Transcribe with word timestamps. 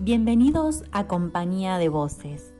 Bienvenidos 0.00 0.82
a 0.90 1.06
Compañía 1.06 1.78
de 1.78 1.88
Voces, 1.88 2.52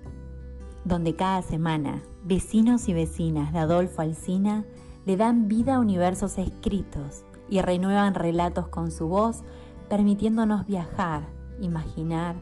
donde 0.85 1.17
cada 1.17 1.43
semana 1.43 2.01
vecinos 2.23 2.89
y 2.89 2.95
vecinas 2.95 3.53
de 3.53 3.59
Adolfo 3.59 4.03
Alsina 4.03 4.65
le 5.05 5.17
dan 5.17 5.49
vida 5.49 5.75
a 5.75 5.81
universos 5.81 6.39
escritos 6.39 7.25
y 7.51 7.61
renuevan 7.61 8.15
relatos 8.15 8.69
con 8.69 8.93
su 8.93 9.09
voz, 9.09 9.43
permitiéndonos 9.89 10.65
viajar, 10.67 11.29
imaginar 11.61 12.37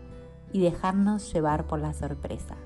y 0.52 0.60
dejarnos 0.60 1.32
llevar 1.32 1.66
por 1.66 1.80
la 1.80 1.94
sorpresa. 1.94 2.58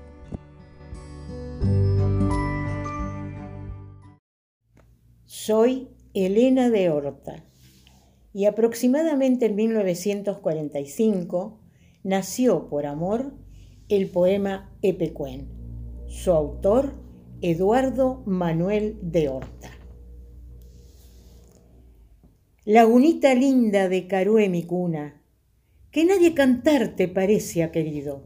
Soy 5.25 5.87
Elena 6.13 6.69
de 6.69 6.89
Horta 6.89 7.45
y 8.33 8.47
aproximadamente 8.47 9.45
en 9.45 9.55
1945 9.55 11.66
nació 12.07 12.69
por 12.69 12.85
amor 12.85 13.33
el 13.89 14.09
poema 14.09 14.73
Epecuén. 14.81 15.49
Su 16.07 16.31
autor, 16.31 16.93
Eduardo 17.41 18.23
Manuel 18.25 18.97
de 19.01 19.27
Horta. 19.27 19.71
Lagunita 22.63 23.35
linda 23.35 23.89
de 23.89 24.07
Carué 24.07 24.47
mi 24.47 24.63
cuna, 24.63 25.21
que 25.91 26.05
nadie 26.05 26.33
cantarte 26.33 27.09
parece 27.09 27.63
ha 27.63 27.73
querido. 27.73 28.25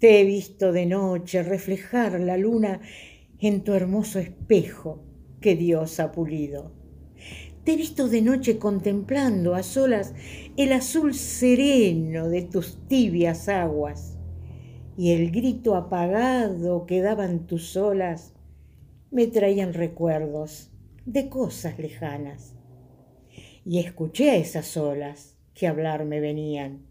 Te 0.00 0.20
he 0.20 0.24
visto 0.24 0.72
de 0.72 0.86
noche 0.86 1.44
reflejar 1.44 2.18
la 2.18 2.36
luna 2.36 2.80
en 3.38 3.62
tu 3.62 3.74
hermoso 3.74 4.18
espejo 4.18 5.04
que 5.40 5.54
Dios 5.54 6.00
ha 6.00 6.10
pulido. 6.10 6.81
Te 7.64 7.74
he 7.74 7.76
visto 7.76 8.08
de 8.08 8.22
noche 8.22 8.58
contemplando 8.58 9.54
a 9.54 9.62
solas 9.62 10.14
el 10.56 10.72
azul 10.72 11.14
sereno 11.14 12.28
de 12.28 12.42
tus 12.42 12.88
tibias 12.88 13.48
aguas 13.48 14.18
y 14.96 15.12
el 15.12 15.30
grito 15.30 15.76
apagado 15.76 16.86
que 16.86 17.00
daban 17.00 17.46
tus 17.46 17.76
olas 17.76 18.34
me 19.12 19.28
traían 19.28 19.74
recuerdos 19.74 20.72
de 21.06 21.28
cosas 21.28 21.78
lejanas. 21.78 22.54
Y 23.64 23.78
escuché 23.78 24.30
a 24.30 24.36
esas 24.36 24.76
olas 24.76 25.36
que 25.54 25.68
hablarme 25.68 26.18
venían. 26.18 26.86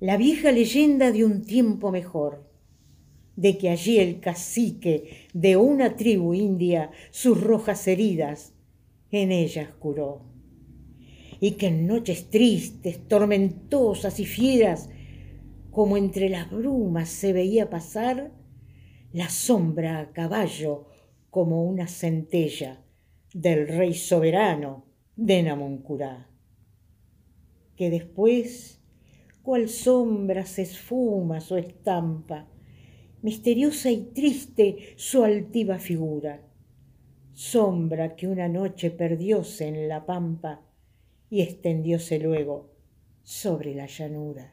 La 0.00 0.16
vieja 0.16 0.50
leyenda 0.50 1.12
de 1.12 1.24
un 1.24 1.44
tiempo 1.44 1.92
mejor, 1.92 2.50
de 3.36 3.58
que 3.58 3.70
allí 3.70 4.00
el 4.00 4.18
cacique 4.18 5.28
de 5.32 5.56
una 5.56 5.94
tribu 5.94 6.34
india 6.34 6.90
sus 7.12 7.40
rojas 7.40 7.86
heridas 7.86 8.54
en 9.10 9.32
ellas 9.32 9.68
curó. 9.78 10.22
Y 11.40 11.52
que 11.52 11.68
en 11.68 11.86
noches 11.86 12.30
tristes, 12.30 13.06
tormentosas 13.06 14.18
y 14.20 14.26
fieras, 14.26 14.90
como 15.70 15.96
entre 15.96 16.28
las 16.28 16.50
brumas 16.50 17.08
se 17.08 17.32
veía 17.32 17.70
pasar 17.70 18.32
la 19.12 19.28
sombra 19.28 20.00
a 20.00 20.12
caballo 20.12 20.88
como 21.30 21.64
una 21.64 21.86
centella 21.86 22.82
del 23.32 23.68
rey 23.68 23.94
soberano 23.94 24.84
de 25.16 25.42
Namuncurá. 25.44 26.28
Que 27.76 27.90
después, 27.90 28.80
cual 29.42 29.68
sombra 29.68 30.44
se 30.44 30.62
esfuma 30.62 31.40
su 31.40 31.56
estampa, 31.56 32.48
misteriosa 33.22 33.90
y 33.90 34.10
triste 34.12 34.94
su 34.96 35.22
altiva 35.22 35.78
figura 35.78 36.48
sombra 37.38 38.16
que 38.16 38.26
una 38.26 38.48
noche 38.48 38.90
perdióse 38.90 39.68
en 39.68 39.88
la 39.88 40.04
pampa 40.04 40.60
y 41.30 41.42
extendióse 41.42 42.18
luego 42.18 42.72
sobre 43.22 43.76
la 43.76 43.86
llanura. 43.86 44.52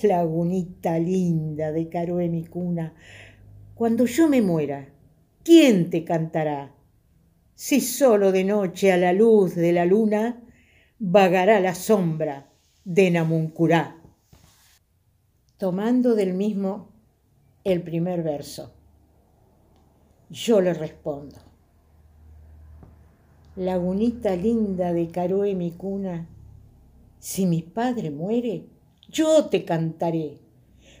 Lagunita 0.00 0.98
linda 0.98 1.72
de 1.72 1.90
Caroé 1.90 2.30
mi 2.30 2.46
cuna, 2.46 2.94
cuando 3.74 4.06
yo 4.06 4.26
me 4.26 4.40
muera, 4.40 4.88
¿quién 5.44 5.90
te 5.90 6.02
cantará? 6.02 6.74
Si 7.54 7.82
solo 7.82 8.32
de 8.32 8.44
noche 8.44 8.90
a 8.90 8.96
la 8.96 9.12
luz 9.12 9.54
de 9.54 9.74
la 9.74 9.84
luna 9.84 10.42
vagará 10.98 11.60
la 11.60 11.74
sombra 11.74 12.50
de 12.86 13.10
Namuncurá. 13.10 14.00
Tomando 15.58 16.14
del 16.14 16.32
mismo 16.32 16.94
el 17.64 17.82
primer 17.82 18.22
verso, 18.22 18.72
yo 20.30 20.62
le 20.62 20.72
respondo 20.72 21.55
lagunita 23.56 24.36
linda 24.36 24.92
de 24.92 25.08
Caroé 25.08 25.54
mi 25.54 25.70
cuna, 25.70 26.28
si 27.18 27.46
mi 27.46 27.62
padre 27.62 28.10
muere, 28.10 28.66
yo 29.08 29.46
te 29.46 29.64
cantaré, 29.64 30.38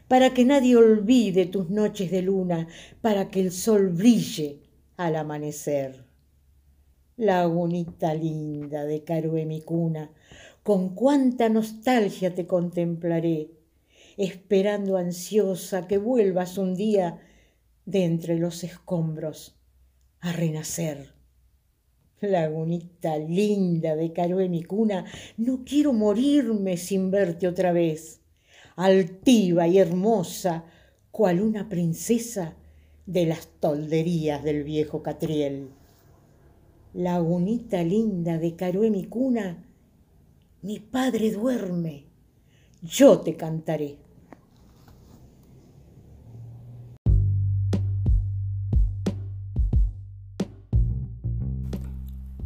para 0.08 0.32
que 0.32 0.46
nadie 0.46 0.76
olvide 0.76 1.44
tus 1.44 1.68
noches 1.68 2.10
de 2.10 2.22
luna, 2.22 2.66
para 3.02 3.28
que 3.28 3.40
el 3.40 3.52
sol 3.52 3.90
brille 3.90 4.62
al 4.96 5.16
amanecer. 5.16 6.06
Lagunita 7.18 8.14
linda 8.14 8.86
de 8.86 9.04
Caroé 9.04 9.44
mi 9.44 9.60
cuna, 9.60 10.10
con 10.62 10.94
cuánta 10.94 11.50
nostalgia 11.50 12.34
te 12.34 12.46
contemplaré, 12.46 13.50
esperando 14.16 14.96
ansiosa 14.96 15.86
que 15.86 15.98
vuelvas 15.98 16.56
un 16.56 16.74
día 16.74 17.20
de 17.84 18.04
entre 18.04 18.38
los 18.38 18.64
escombros 18.64 19.56
a 20.20 20.32
renacer 20.32 21.16
Lagunita 22.20 23.18
linda 23.18 23.94
de 23.94 24.12
Caroé 24.12 24.48
mi 24.48 24.62
cuna, 24.62 25.04
no 25.36 25.64
quiero 25.64 25.92
morirme 25.92 26.78
sin 26.78 27.10
verte 27.10 27.46
otra 27.46 27.72
vez. 27.72 28.20
Altiva 28.76 29.68
y 29.68 29.78
hermosa, 29.78 30.64
cual 31.10 31.42
una 31.42 31.68
princesa 31.68 32.56
de 33.04 33.26
las 33.26 33.46
tolderías 33.60 34.42
del 34.42 34.64
viejo 34.64 35.02
Catriel. 35.02 35.68
Lagunita 36.94 37.82
linda 37.82 38.38
de 38.38 38.56
Caroé 38.56 38.90
mi 38.90 39.04
cuna, 39.04 39.62
mi 40.62 40.78
padre 40.80 41.30
duerme, 41.30 42.04
yo 42.82 43.20
te 43.20 43.36
cantaré. 43.36 44.05